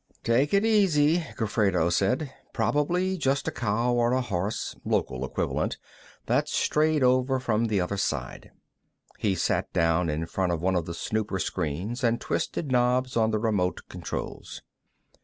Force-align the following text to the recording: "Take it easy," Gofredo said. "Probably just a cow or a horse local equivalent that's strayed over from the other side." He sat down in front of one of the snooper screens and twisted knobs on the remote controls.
"Take 0.23 0.51
it 0.51 0.65
easy," 0.65 1.19
Gofredo 1.37 1.91
said. 1.91 2.33
"Probably 2.53 3.19
just 3.19 3.47
a 3.47 3.51
cow 3.51 3.93
or 3.93 4.13
a 4.13 4.21
horse 4.21 4.75
local 4.83 5.23
equivalent 5.23 5.77
that's 6.25 6.51
strayed 6.55 7.03
over 7.03 7.39
from 7.39 7.65
the 7.65 7.79
other 7.79 7.97
side." 7.97 8.49
He 9.19 9.35
sat 9.35 9.71
down 9.73 10.09
in 10.09 10.25
front 10.25 10.53
of 10.53 10.59
one 10.59 10.73
of 10.75 10.87
the 10.87 10.95
snooper 10.95 11.37
screens 11.37 12.03
and 12.03 12.19
twisted 12.19 12.71
knobs 12.71 13.15
on 13.15 13.29
the 13.29 13.37
remote 13.37 13.81
controls. 13.89 14.63